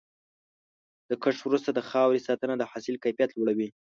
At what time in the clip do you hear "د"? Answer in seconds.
1.09-1.11, 1.73-1.79, 2.57-2.63